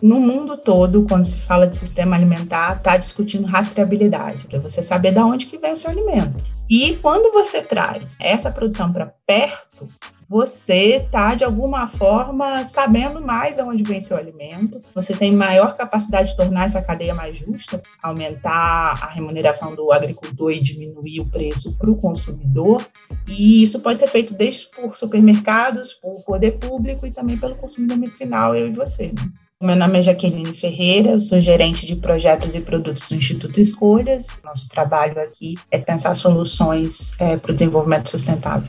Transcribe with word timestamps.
No 0.00 0.20
mundo 0.20 0.56
todo, 0.56 1.04
quando 1.08 1.24
se 1.24 1.38
fala 1.38 1.66
de 1.66 1.76
sistema 1.76 2.14
alimentar, 2.14 2.76
está 2.76 2.96
discutindo 2.96 3.46
rastreabilidade, 3.46 4.46
que 4.46 4.56
é 4.56 4.60
você 4.60 4.82
saber 4.82 5.12
de 5.12 5.18
onde 5.18 5.46
que 5.46 5.58
vem 5.58 5.72
o 5.72 5.76
seu 5.76 5.90
alimento. 5.90 6.44
E 6.70 6.96
quando 6.96 7.32
você 7.32 7.62
traz 7.62 8.16
essa 8.20 8.50
produção 8.50 8.92
para 8.92 9.12
perto, 9.26 9.88
você 10.28 10.96
está, 10.96 11.34
de 11.34 11.42
alguma 11.42 11.86
forma, 11.86 12.62
sabendo 12.64 13.20
mais 13.20 13.56
de 13.56 13.62
onde 13.62 13.82
vem 13.82 14.00
seu 14.00 14.16
alimento, 14.16 14.80
você 14.94 15.14
tem 15.14 15.32
maior 15.32 15.74
capacidade 15.74 16.30
de 16.30 16.36
tornar 16.36 16.66
essa 16.66 16.82
cadeia 16.82 17.14
mais 17.14 17.38
justa, 17.38 17.82
aumentar 18.02 18.98
a 19.02 19.08
remuneração 19.08 19.74
do 19.74 19.90
agricultor 19.90 20.52
e 20.52 20.60
diminuir 20.60 21.20
o 21.20 21.26
preço 21.26 21.78
para 21.78 21.90
o 21.90 21.96
consumidor. 21.96 22.86
E 23.26 23.62
isso 23.62 23.80
pode 23.80 24.00
ser 24.00 24.08
feito 24.08 24.34
desde 24.34 24.66
por 24.66 24.94
supermercados, 24.96 25.94
por 25.94 26.22
poder 26.22 26.58
público 26.58 27.06
e 27.06 27.10
também 27.10 27.38
pelo 27.38 27.56
consumidor 27.56 27.98
final, 28.10 28.54
eu 28.54 28.68
e 28.68 28.72
você. 28.72 29.06
Né? 29.06 29.32
Meu 29.60 29.74
nome 29.74 29.98
é 29.98 30.02
Jaqueline 30.02 30.54
Ferreira, 30.54 31.10
eu 31.12 31.20
sou 31.20 31.40
gerente 31.40 31.86
de 31.86 31.96
projetos 31.96 32.54
e 32.54 32.60
produtos 32.60 33.08
do 33.08 33.14
Instituto 33.16 33.58
Escolhas. 33.58 34.42
Nosso 34.44 34.68
trabalho 34.68 35.20
aqui 35.20 35.56
é 35.70 35.78
pensar 35.78 36.14
soluções 36.14 37.18
é, 37.18 37.36
para 37.36 37.50
o 37.50 37.54
desenvolvimento 37.54 38.10
sustentável. 38.10 38.68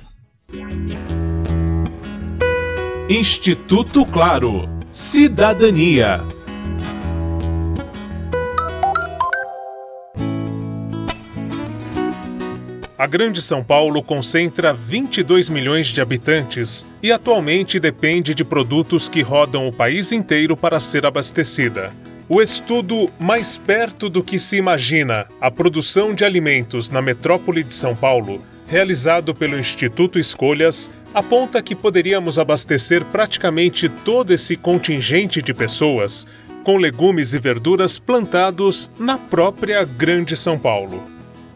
Instituto 3.12 4.06
Claro. 4.06 4.70
Cidadania. 4.92 6.22
A 12.96 13.08
Grande 13.08 13.42
São 13.42 13.64
Paulo 13.64 14.04
concentra 14.04 14.72
22 14.72 15.50
milhões 15.50 15.88
de 15.88 16.00
habitantes 16.00 16.86
e 17.02 17.12
atualmente 17.12 17.80
depende 17.80 18.36
de 18.36 18.44
produtos 18.44 19.10
que 19.10 19.24
rodam 19.24 19.68
o 19.68 19.74
país 19.74 20.12
inteiro 20.12 20.56
para 20.56 20.80
ser 20.80 21.04
abastecida. 21.08 21.92
O 22.30 22.40
estudo 22.44 23.10
Mais 23.20 23.58
Perto 23.58 24.08
do 24.08 24.24
que 24.24 24.38
se 24.38 24.58
Imagina 24.58 25.26
a 25.42 25.50
produção 25.50 26.14
de 26.14 26.24
alimentos 26.24 26.92
na 26.92 27.02
metrópole 27.02 27.64
de 27.64 27.74
São 27.74 27.96
Paulo, 27.96 28.40
realizado 28.68 29.34
pelo 29.34 29.58
Instituto 29.58 30.20
Escolhas, 30.20 30.92
aponta 31.14 31.62
que 31.62 31.76
poderíamos 31.76 32.38
abastecer 32.38 33.04
praticamente 33.06 33.90
todo 33.90 34.32
esse 34.32 34.56
contingente 34.56 35.42
de 35.42 35.54
pessoas 35.54 36.28
com 36.64 36.78
legumes 36.78 37.34
e 37.34 37.40
verduras 37.40 37.98
plantados 37.98 38.92
na 39.00 39.18
própria 39.18 39.84
Grande 39.84 40.36
São 40.36 40.60
Paulo. 40.60 41.04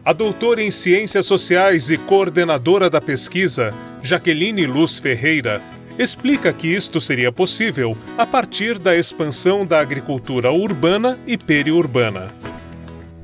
A 0.04 0.12
doutora 0.12 0.62
em 0.62 0.70
Ciências 0.70 1.26
Sociais 1.26 1.88
e 1.90 1.96
coordenadora 1.96 2.90
da 2.90 3.00
pesquisa, 3.00 3.72
Jaqueline 4.02 4.66
Luz 4.66 4.98
Ferreira, 4.98 5.62
explica 5.98 6.52
que 6.52 6.66
isto 6.66 7.00
seria 7.00 7.30
possível 7.30 7.96
a 8.18 8.26
partir 8.26 8.78
da 8.78 8.96
expansão 8.96 9.64
da 9.64 9.80
agricultura 9.80 10.50
urbana 10.50 11.18
e 11.26 11.38
periurbana. 11.38 12.26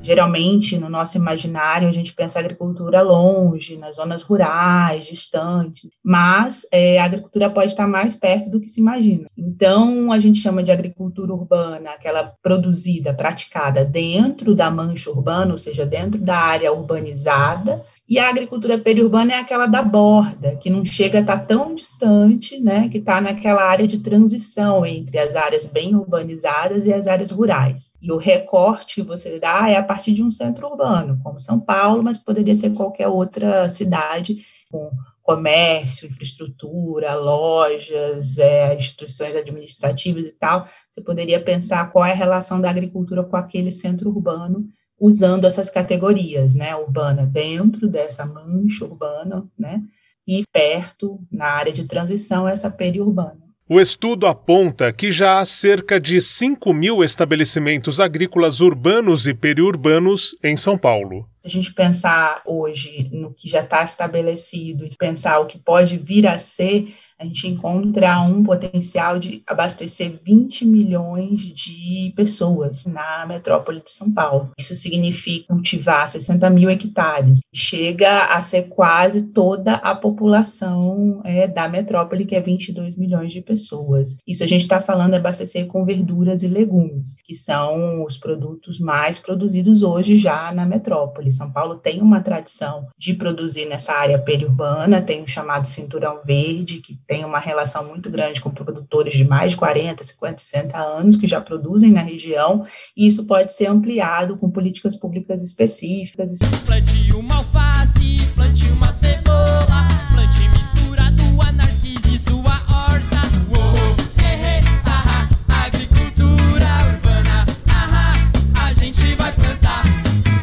Geralmente, 0.03 0.77
no 0.77 0.89
nosso 0.89 1.15
imaginário, 1.17 1.87
a 1.87 1.91
gente 1.91 2.13
pensa 2.13 2.39
agricultura 2.39 3.01
longe, 3.01 3.77
nas 3.77 3.97
zonas 3.97 4.23
rurais, 4.23 5.05
distantes, 5.05 5.89
mas 6.03 6.65
é, 6.71 6.99
a 6.99 7.05
agricultura 7.05 7.49
pode 7.49 7.67
estar 7.67 7.87
mais 7.87 8.15
perto 8.15 8.49
do 8.49 8.59
que 8.59 8.67
se 8.67 8.81
imagina. 8.81 9.27
Então, 9.37 10.11
a 10.11 10.19
gente 10.19 10.39
chama 10.39 10.63
de 10.63 10.71
agricultura 10.71 11.33
urbana, 11.33 11.91
aquela 11.91 12.33
produzida, 12.41 13.13
praticada 13.13 13.85
dentro 13.85 14.55
da 14.55 14.71
mancha 14.71 15.11
urbana, 15.11 15.51
ou 15.51 15.57
seja, 15.57 15.85
dentro 15.85 16.19
da 16.19 16.37
área 16.37 16.73
urbanizada, 16.73 17.81
e 18.11 18.19
a 18.19 18.27
agricultura 18.27 18.77
periurbana 18.77 19.31
é 19.31 19.39
aquela 19.39 19.67
da 19.67 19.81
borda, 19.81 20.57
que 20.57 20.69
não 20.69 20.83
chega 20.83 21.19
a 21.19 21.21
estar 21.21 21.45
tão 21.45 21.73
distante, 21.73 22.59
né, 22.59 22.89
que 22.89 22.97
está 22.97 23.21
naquela 23.21 23.63
área 23.63 23.87
de 23.87 23.99
transição 23.99 24.85
entre 24.85 25.17
as 25.17 25.33
áreas 25.33 25.65
bem 25.65 25.95
urbanizadas 25.95 26.85
e 26.85 26.91
as 26.91 27.07
áreas 27.07 27.31
rurais. 27.31 27.93
E 28.01 28.11
o 28.11 28.17
recorte 28.17 28.95
que 28.95 29.01
você 29.01 29.39
dá 29.39 29.69
é 29.69 29.77
a 29.77 29.83
partir 29.83 30.11
de 30.11 30.21
um 30.21 30.29
centro 30.29 30.67
urbano, 30.67 31.21
como 31.23 31.39
São 31.39 31.57
Paulo, 31.57 32.03
mas 32.03 32.17
poderia 32.17 32.53
ser 32.53 32.71
qualquer 32.71 33.07
outra 33.07 33.69
cidade 33.69 34.39
com 34.69 34.91
comércio, 35.23 36.05
infraestrutura, 36.05 37.15
lojas, 37.15 38.37
é, 38.37 38.75
instituições 38.75 39.37
administrativas 39.37 40.25
e 40.25 40.33
tal. 40.33 40.67
Você 40.89 40.99
poderia 40.99 41.41
pensar 41.41 41.89
qual 41.89 42.03
é 42.03 42.11
a 42.11 42.15
relação 42.15 42.59
da 42.59 42.69
agricultura 42.69 43.23
com 43.23 43.37
aquele 43.37 43.71
centro 43.71 44.09
urbano 44.09 44.67
usando 45.01 45.45
essas 45.45 45.71
categorias, 45.71 46.53
né, 46.53 46.75
urbana 46.75 47.25
dentro 47.25 47.89
dessa 47.89 48.23
mancha 48.23 48.85
urbana, 48.85 49.43
né, 49.57 49.81
e 50.27 50.43
perto, 50.53 51.19
na 51.31 51.45
área 51.45 51.73
de 51.73 51.85
transição, 51.85 52.47
essa 52.47 52.69
periurbana. 52.69 53.41
O 53.67 53.79
estudo 53.79 54.27
aponta 54.27 54.91
que 54.91 55.11
já 55.11 55.39
há 55.39 55.45
cerca 55.45 55.99
de 55.99 56.21
5 56.21 56.73
mil 56.73 57.03
estabelecimentos 57.03 57.99
agrícolas 57.99 58.59
urbanos 58.59 59.25
e 59.25 59.33
periurbanos 59.33 60.35
em 60.43 60.57
São 60.57 60.77
Paulo. 60.77 61.25
Se 61.41 61.47
a 61.47 61.49
gente 61.49 61.73
pensar 61.73 62.41
hoje 62.45 63.09
no 63.13 63.33
que 63.33 63.49
já 63.49 63.61
está 63.61 63.81
estabelecido 63.83 64.85
e 64.85 64.95
pensar 64.97 65.39
o 65.39 65.45
que 65.45 65.57
pode 65.57 65.97
vir 65.97 66.27
a 66.27 66.37
ser, 66.37 66.93
a 67.21 67.25
gente 67.25 67.47
encontra 67.47 68.19
um 68.21 68.41
potencial 68.41 69.19
de 69.19 69.43
abastecer 69.45 70.19
20 70.25 70.65
milhões 70.65 71.41
de 71.41 72.11
pessoas 72.15 72.85
na 72.85 73.27
metrópole 73.27 73.79
de 73.79 73.91
São 73.91 74.11
Paulo. 74.11 74.49
Isso 74.57 74.73
significa 74.73 75.45
cultivar 75.47 76.07
60 76.07 76.49
mil 76.49 76.67
hectares. 76.69 77.39
Chega 77.53 78.25
a 78.25 78.41
ser 78.41 78.63
quase 78.69 79.21
toda 79.21 79.75
a 79.75 79.93
população 79.93 81.21
é, 81.23 81.47
da 81.47 81.69
metrópole, 81.69 82.25
que 82.25 82.35
é 82.35 82.41
22 82.41 82.95
milhões 82.95 83.31
de 83.31 83.41
pessoas. 83.41 84.17
Isso 84.27 84.43
a 84.43 84.47
gente 84.47 84.61
está 84.61 84.81
falando 84.81 85.13
é 85.13 85.17
abastecer 85.17 85.67
com 85.67 85.85
verduras 85.85 86.41
e 86.41 86.47
legumes, 86.47 87.15
que 87.23 87.35
são 87.35 88.03
os 88.03 88.17
produtos 88.17 88.79
mais 88.79 89.19
produzidos 89.19 89.83
hoje 89.83 90.15
já 90.15 90.51
na 90.51 90.65
metrópole. 90.65 91.31
São 91.31 91.51
Paulo 91.51 91.75
tem 91.75 92.01
uma 92.01 92.19
tradição 92.21 92.87
de 92.97 93.13
produzir 93.13 93.67
nessa 93.67 93.93
área 93.93 94.17
periurbana, 94.17 95.03
tem 95.03 95.21
o 95.21 95.27
chamado 95.27 95.67
Cinturão 95.67 96.19
Verde, 96.25 96.79
que 96.79 96.97
tem 97.11 97.25
uma 97.25 97.39
relação 97.39 97.85
muito 97.85 98.09
grande 98.09 98.39
com 98.39 98.49
produtores 98.49 99.11
de 99.11 99.25
mais 99.25 99.51
de 99.51 99.57
40, 99.57 100.01
50, 100.01 100.37
60 100.43 100.77
anos 100.77 101.17
que 101.17 101.27
já 101.27 101.41
produzem 101.41 101.91
na 101.91 101.99
região, 101.99 102.65
e 102.95 103.05
isso 103.05 103.27
pode 103.27 103.51
ser 103.51 103.65
ampliado 103.65 104.37
com 104.37 104.49
políticas 104.49 104.95
públicas 104.95 105.41
específicas. 105.41 106.39
Plante 106.65 107.11
uma 107.11 107.35
alface, 107.35 108.25
plante 108.33 108.65
uma 108.69 108.90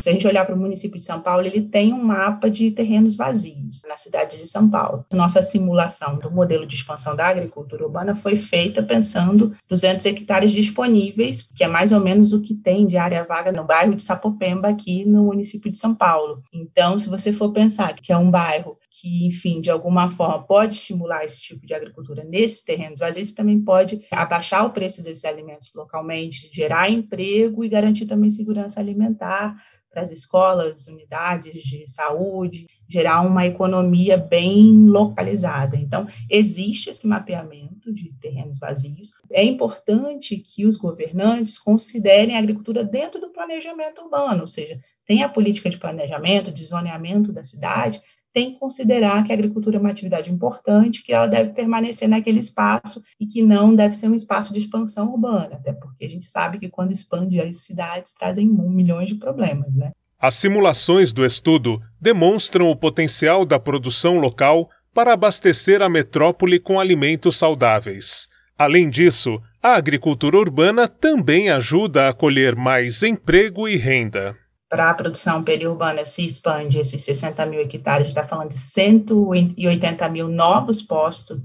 Se 0.08 0.12
a 0.12 0.14
gente 0.14 0.26
olhar 0.26 0.46
para 0.46 0.54
o 0.54 0.58
município 0.58 0.98
de 0.98 1.04
São 1.04 1.20
Paulo, 1.20 1.46
ele 1.46 1.60
tem 1.60 1.92
um 1.92 2.02
mapa 2.02 2.48
de 2.48 2.70
terrenos 2.70 3.14
vazios 3.14 3.82
na 3.86 3.94
cidade 3.94 4.38
de 4.38 4.46
São 4.46 4.70
Paulo. 4.70 5.04
Nossa 5.12 5.42
simulação 5.42 6.18
do 6.18 6.30
modelo 6.30 6.66
de 6.66 6.76
expansão 6.76 7.14
da 7.14 7.26
agricultura 7.26 7.84
urbana 7.84 8.14
foi 8.14 8.34
feita 8.34 8.82
pensando 8.82 9.54
200 9.68 10.06
hectares 10.06 10.50
disponíveis, 10.50 11.42
que 11.54 11.62
é 11.62 11.68
mais 11.68 11.92
ou 11.92 12.00
menos 12.00 12.32
o 12.32 12.40
que 12.40 12.54
tem 12.54 12.86
de 12.86 12.96
área 12.96 13.22
vaga 13.22 13.52
no 13.52 13.66
bairro 13.66 13.94
de 13.94 14.02
Sapopemba, 14.02 14.68
aqui 14.68 15.04
no 15.04 15.24
município 15.24 15.70
de 15.70 15.76
São 15.76 15.94
Paulo. 15.94 16.42
Então, 16.54 16.96
se 16.96 17.10
você 17.10 17.30
for 17.30 17.52
pensar 17.52 17.92
que 17.92 18.10
é 18.10 18.16
um 18.16 18.30
bairro 18.30 18.78
que, 18.90 19.26
enfim, 19.26 19.60
de 19.60 19.70
alguma 19.70 20.08
forma 20.08 20.42
pode 20.42 20.72
estimular 20.72 21.22
esse 21.22 21.38
tipo 21.38 21.66
de 21.66 21.74
agricultura 21.74 22.24
nesses 22.24 22.62
terrenos 22.62 22.98
vazios, 22.98 23.34
também 23.34 23.60
pode 23.60 24.00
abaixar 24.10 24.64
o 24.64 24.70
preço 24.70 25.04
desses 25.04 25.26
alimentos 25.26 25.70
localmente, 25.74 26.48
gerar 26.50 26.88
emprego 26.88 27.62
e 27.62 27.68
garantir 27.68 28.06
também 28.06 28.30
segurança 28.30 28.80
alimentar 28.80 29.54
para 29.98 30.02
as 30.04 30.10
escolas, 30.12 30.86
unidades 30.86 31.62
de 31.62 31.84
saúde, 31.86 32.66
gerar 32.88 33.22
uma 33.22 33.44
economia 33.46 34.16
bem 34.16 34.88
localizada. 34.88 35.76
Então, 35.76 36.06
existe 36.30 36.90
esse 36.90 37.06
mapeamento 37.06 37.92
de 37.92 38.14
terrenos 38.14 38.58
vazios. 38.58 39.12
É 39.32 39.42
importante 39.42 40.36
que 40.36 40.64
os 40.66 40.76
governantes 40.76 41.58
considerem 41.58 42.36
a 42.36 42.38
agricultura 42.38 42.84
dentro 42.84 43.20
do 43.20 43.32
planejamento 43.32 44.02
urbano, 44.02 44.42
ou 44.42 44.46
seja, 44.46 44.78
tem 45.04 45.22
a 45.22 45.28
política 45.28 45.68
de 45.68 45.78
planejamento, 45.78 46.52
de 46.52 46.64
zoneamento 46.64 47.32
da 47.32 47.42
cidade, 47.42 48.00
tem 48.32 48.52
que 48.52 48.58
considerar 48.58 49.24
que 49.24 49.32
a 49.32 49.34
agricultura 49.34 49.76
é 49.76 49.80
uma 49.80 49.90
atividade 49.90 50.30
importante, 50.30 51.02
que 51.02 51.12
ela 51.12 51.26
deve 51.26 51.52
permanecer 51.52 52.08
naquele 52.08 52.40
espaço 52.40 53.02
e 53.18 53.26
que 53.26 53.42
não 53.42 53.74
deve 53.74 53.94
ser 53.94 54.08
um 54.08 54.14
espaço 54.14 54.52
de 54.52 54.58
expansão 54.58 55.10
urbana, 55.10 55.56
até 55.56 55.72
porque 55.72 56.04
a 56.04 56.08
gente 56.08 56.26
sabe 56.26 56.58
que 56.58 56.68
quando 56.68 56.92
expande 56.92 57.40
as 57.40 57.58
cidades 57.58 58.12
trazem 58.12 58.46
milhões 58.48 59.08
de 59.08 59.16
problemas, 59.16 59.74
né? 59.74 59.92
As 60.20 60.34
simulações 60.34 61.12
do 61.12 61.24
estudo 61.24 61.80
demonstram 62.00 62.68
o 62.70 62.76
potencial 62.76 63.44
da 63.44 63.58
produção 63.58 64.18
local 64.18 64.68
para 64.92 65.12
abastecer 65.12 65.80
a 65.80 65.88
metrópole 65.88 66.58
com 66.58 66.80
alimentos 66.80 67.36
saudáveis. 67.36 68.28
Além 68.58 68.90
disso, 68.90 69.40
a 69.62 69.76
agricultura 69.76 70.36
urbana 70.36 70.88
também 70.88 71.50
ajuda 71.50 72.08
a 72.08 72.12
colher 72.12 72.56
mais 72.56 73.04
emprego 73.04 73.68
e 73.68 73.76
renda. 73.76 74.34
Para 74.68 74.90
a 74.90 74.94
produção 74.94 75.42
periurbana 75.42 76.04
se 76.04 76.24
expande 76.24 76.78
esses 76.78 77.02
60 77.02 77.44
mil 77.46 77.60
hectares, 77.60 78.06
a 78.06 78.10
gente 78.10 78.18
está 78.18 78.22
falando 78.22 78.50
de 78.50 78.58
180 78.58 80.08
mil 80.08 80.28
novos 80.28 80.82
postos 80.82 81.40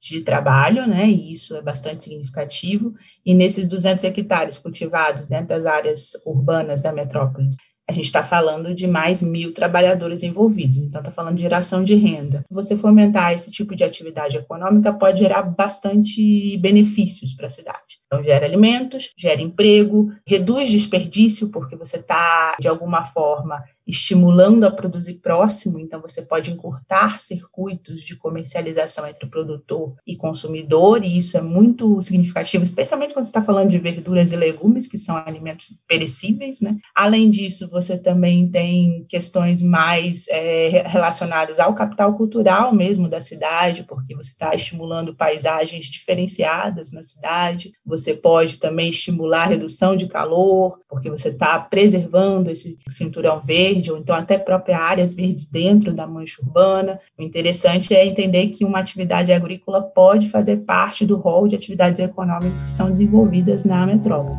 de 0.00 0.20
trabalho, 0.20 0.86
né, 0.86 1.06
e 1.06 1.32
isso 1.32 1.56
é 1.56 1.62
bastante 1.62 2.04
significativo, 2.04 2.92
e 3.24 3.34
nesses 3.34 3.66
200 3.68 4.04
hectares 4.04 4.58
cultivados 4.58 5.26
dentro 5.26 5.48
das 5.48 5.64
áreas 5.64 6.12
urbanas 6.26 6.82
da 6.82 6.92
metrópole, 6.92 7.50
a 7.88 7.92
gente 7.92 8.06
está 8.06 8.22
falando 8.22 8.74
de 8.74 8.86
mais 8.86 9.20
mil 9.20 9.52
trabalhadores 9.52 10.22
envolvidos, 10.22 10.78
então 10.78 11.00
está 11.00 11.10
falando 11.10 11.36
de 11.36 11.42
geração 11.42 11.84
de 11.84 11.94
renda. 11.94 12.42
Você 12.50 12.76
fomentar 12.76 13.32
esse 13.32 13.50
tipo 13.50 13.76
de 13.76 13.84
atividade 13.84 14.36
econômica 14.38 14.92
pode 14.92 15.20
gerar 15.20 15.42
bastante 15.42 16.56
benefícios 16.58 17.34
para 17.34 17.46
a 17.46 17.50
cidade. 17.50 18.00
Então, 18.14 18.22
gera 18.22 18.46
alimentos, 18.46 19.12
gera 19.18 19.42
emprego, 19.42 20.12
reduz 20.26 20.68
desperdício, 20.70 21.48
porque 21.50 21.74
você 21.74 21.96
está, 21.96 22.56
de 22.60 22.68
alguma 22.68 23.02
forma, 23.02 23.64
estimulando 23.86 24.64
a 24.64 24.70
produzir 24.70 25.14
próximo, 25.14 25.78
então 25.78 26.00
você 26.00 26.22
pode 26.22 26.50
encurtar 26.50 27.18
circuitos 27.20 28.00
de 28.00 28.16
comercialização 28.16 29.06
entre 29.06 29.26
produtor 29.26 29.94
e 30.06 30.16
consumidor, 30.16 31.04
e 31.04 31.18
isso 31.18 31.36
é 31.36 31.42
muito 31.42 32.00
significativo, 32.00 32.64
especialmente 32.64 33.12
quando 33.12 33.26
você 33.26 33.30
está 33.30 33.44
falando 33.44 33.70
de 33.70 33.78
verduras 33.78 34.32
e 34.32 34.36
legumes, 34.36 34.86
que 34.86 34.96
são 34.96 35.16
alimentos 35.16 35.66
perecíveis, 35.86 36.60
né? 36.60 36.76
Além 36.94 37.30
disso, 37.30 37.68
você 37.70 37.98
também 37.98 38.48
tem 38.48 39.04
questões 39.08 39.62
mais 39.62 40.26
é, 40.28 40.84
relacionadas 40.86 41.60
ao 41.60 41.74
capital 41.74 42.16
cultural 42.16 42.72
mesmo 42.74 43.08
da 43.08 43.20
cidade, 43.20 43.84
porque 43.84 44.14
você 44.14 44.30
está 44.30 44.54
estimulando 44.54 45.14
paisagens 45.14 45.86
diferenciadas 45.86 46.90
na 46.90 47.02
cidade, 47.02 47.72
você 47.84 48.03
pode 48.12 48.58
também 48.58 48.90
estimular 48.90 49.44
a 49.44 49.46
redução 49.46 49.96
de 49.96 50.06
calor, 50.06 50.78
porque 50.88 51.08
você 51.08 51.28
está 51.28 51.58
preservando 51.58 52.50
esse 52.50 52.78
cinturão 52.90 53.40
verde, 53.40 53.90
ou 53.90 53.98
então 53.98 54.14
até 54.14 54.36
próprias 54.36 54.78
áreas 54.78 55.14
verdes 55.14 55.46
dentro 55.46 55.94
da 55.94 56.06
mancha 56.06 56.42
urbana. 56.42 57.00
O 57.18 57.22
interessante 57.22 57.94
é 57.94 58.04
entender 58.04 58.48
que 58.48 58.64
uma 58.64 58.80
atividade 58.80 59.32
agrícola 59.32 59.80
pode 59.80 60.28
fazer 60.28 60.58
parte 60.58 61.06
do 61.06 61.16
rol 61.16 61.48
de 61.48 61.56
atividades 61.56 62.00
econômicas 62.00 62.62
que 62.62 62.70
são 62.70 62.90
desenvolvidas 62.90 63.64
na 63.64 63.86
metrópole. 63.86 64.38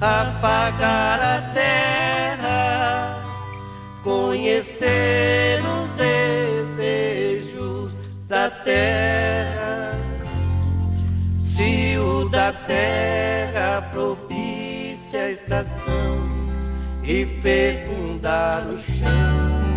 Apagar 0.00 1.20
a 1.20 1.40
terra, 1.54 3.22
conhecer 4.02 5.60
os 5.60 5.90
desejos 5.96 7.96
da 8.28 8.50
terra, 8.50 9.35
terra 12.66 13.82
propicia 13.92 15.22
a 15.22 15.30
estação 15.30 16.28
e 17.02 17.24
fecundar 17.40 18.66
o 18.68 18.78
chão. 18.78 19.76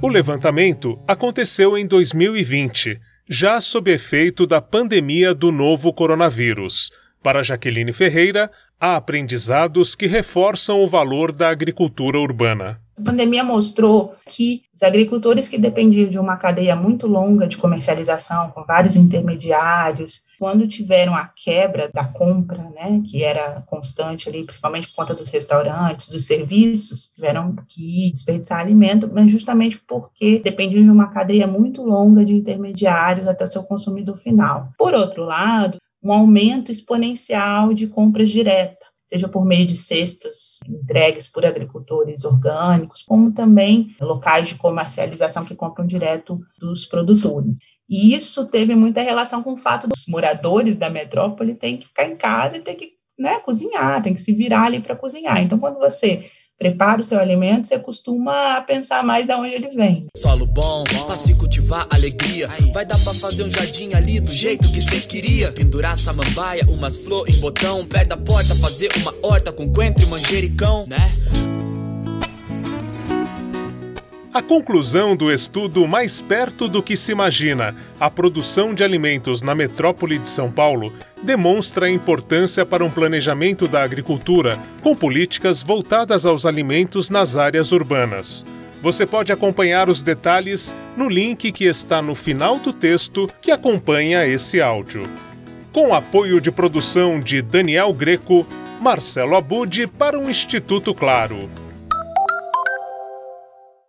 O 0.00 0.08
levantamento 0.08 1.02
aconteceu 1.08 1.78
em 1.78 1.86
2020, 1.86 3.00
já 3.28 3.60
sob 3.60 3.90
efeito 3.90 4.46
da 4.46 4.60
pandemia 4.60 5.34
do 5.34 5.50
novo 5.50 5.92
coronavírus. 5.92 6.90
Para 7.22 7.42
Jaqueline 7.42 7.92
Ferreira, 7.92 8.50
há 8.78 8.96
aprendizados 8.96 9.94
que 9.94 10.06
reforçam 10.06 10.82
o 10.82 10.86
valor 10.86 11.32
da 11.32 11.48
agricultura 11.48 12.18
urbana. 12.18 12.83
A 12.96 13.02
pandemia 13.02 13.42
mostrou 13.42 14.14
que 14.26 14.62
os 14.72 14.82
agricultores 14.82 15.48
que 15.48 15.58
dependiam 15.58 16.08
de 16.08 16.18
uma 16.18 16.36
cadeia 16.36 16.76
muito 16.76 17.06
longa 17.06 17.48
de 17.48 17.58
comercialização, 17.58 18.50
com 18.50 18.64
vários 18.64 18.94
intermediários, 18.94 20.22
quando 20.38 20.66
tiveram 20.68 21.14
a 21.14 21.24
quebra 21.24 21.90
da 21.92 22.04
compra, 22.04 22.62
né, 22.70 23.02
que 23.04 23.24
era 23.24 23.62
constante 23.66 24.28
ali, 24.28 24.44
principalmente 24.44 24.88
por 24.88 24.96
conta 24.96 25.14
dos 25.14 25.28
restaurantes, 25.28 26.08
dos 26.08 26.24
serviços, 26.24 27.10
tiveram 27.14 27.56
que 27.68 28.10
desperdiçar 28.12 28.60
alimento, 28.60 29.10
mas 29.12 29.30
justamente 29.30 29.78
porque 29.86 30.38
dependiam 30.38 30.84
de 30.84 30.90
uma 30.90 31.08
cadeia 31.08 31.46
muito 31.46 31.82
longa 31.82 32.24
de 32.24 32.34
intermediários 32.34 33.26
até 33.26 33.44
o 33.44 33.48
seu 33.48 33.64
consumidor 33.64 34.16
final. 34.16 34.68
Por 34.78 34.94
outro 34.94 35.24
lado, 35.24 35.78
um 36.02 36.12
aumento 36.12 36.70
exponencial 36.70 37.72
de 37.72 37.86
compras 37.86 38.28
diretas 38.28 38.83
seja 39.06 39.28
por 39.28 39.44
meio 39.44 39.66
de 39.66 39.76
cestas 39.76 40.58
entregues 40.66 41.26
por 41.26 41.44
agricultores 41.44 42.24
orgânicos, 42.24 43.02
como 43.02 43.32
também 43.32 43.94
locais 44.00 44.48
de 44.48 44.54
comercialização 44.56 45.44
que 45.44 45.54
compram 45.54 45.86
direto 45.86 46.40
dos 46.58 46.86
produtores. 46.86 47.58
E 47.88 48.14
isso 48.14 48.46
teve 48.46 48.74
muita 48.74 49.02
relação 49.02 49.42
com 49.42 49.52
o 49.52 49.58
fato 49.58 49.86
dos 49.86 50.06
moradores 50.08 50.76
da 50.76 50.88
metrópole 50.88 51.54
terem 51.54 51.76
que 51.76 51.86
ficar 51.86 52.06
em 52.06 52.16
casa 52.16 52.56
e 52.56 52.60
ter 52.60 52.74
que 52.74 52.94
né, 53.18 53.38
cozinhar, 53.40 54.02
tem 54.02 54.14
que 54.14 54.20
se 54.20 54.32
virar 54.32 54.64
ali 54.64 54.80
para 54.80 54.96
cozinhar. 54.96 55.40
Então, 55.40 55.58
quando 55.58 55.78
você 55.78 56.28
prepara 56.58 57.00
o 57.00 57.04
seu 57.04 57.18
alimento, 57.18 57.66
você 57.66 57.78
costuma 57.78 58.60
pensar 58.62 59.02
mais 59.02 59.26
de 59.26 59.34
onde 59.34 59.54
ele 59.54 59.68
vem. 59.68 60.06
Solo 60.16 60.46
bom, 60.46 60.84
pra 61.06 61.16
se 61.16 61.34
cultivar 61.34 61.86
alegria. 61.90 62.48
Vai 62.72 62.84
dar 62.84 62.98
pra 63.00 63.14
fazer 63.14 63.44
um 63.44 63.50
jardim 63.50 63.92
ali 63.92 64.20
do 64.20 64.32
jeito 64.32 64.70
que 64.72 64.80
você 64.80 65.00
queria. 65.00 65.52
Pendurar 65.52 65.96
samambaia, 65.96 66.64
umas 66.68 66.96
flores 66.96 67.36
em 67.36 67.40
botão. 67.40 67.84
Perto 67.86 68.08
da 68.08 68.16
porta, 68.16 68.54
fazer 68.54 68.90
uma 68.98 69.14
horta 69.22 69.52
com 69.52 69.72
coentro 69.72 70.04
e 70.04 70.08
manjericão, 70.08 70.86
né? 70.86 71.12
A 74.34 74.42
conclusão 74.42 75.14
do 75.14 75.30
estudo 75.30 75.86
Mais 75.86 76.20
Perto 76.20 76.66
do 76.66 76.82
que 76.82 76.96
se 76.96 77.12
imagina, 77.12 77.72
a 78.00 78.10
produção 78.10 78.74
de 78.74 78.82
alimentos 78.82 79.42
na 79.42 79.54
metrópole 79.54 80.18
de 80.18 80.28
São 80.28 80.50
Paulo, 80.50 80.92
demonstra 81.22 81.86
a 81.86 81.90
importância 81.90 82.66
para 82.66 82.84
um 82.84 82.90
planejamento 82.90 83.68
da 83.68 83.84
agricultura 83.84 84.58
com 84.82 84.92
políticas 84.92 85.62
voltadas 85.62 86.26
aos 86.26 86.44
alimentos 86.44 87.10
nas 87.10 87.36
áreas 87.36 87.70
urbanas. 87.70 88.44
Você 88.82 89.06
pode 89.06 89.32
acompanhar 89.32 89.88
os 89.88 90.02
detalhes 90.02 90.74
no 90.96 91.08
link 91.08 91.52
que 91.52 91.66
está 91.66 92.02
no 92.02 92.16
final 92.16 92.58
do 92.58 92.72
texto 92.72 93.30
que 93.40 93.52
acompanha 93.52 94.26
esse 94.26 94.60
áudio. 94.60 95.08
Com 95.72 95.94
apoio 95.94 96.40
de 96.40 96.50
produção 96.50 97.20
de 97.20 97.40
Daniel 97.40 97.92
Greco, 97.92 98.44
Marcelo 98.80 99.36
Abude 99.36 99.86
para 99.86 100.18
o 100.18 100.28
Instituto 100.28 100.92
Claro. 100.92 101.48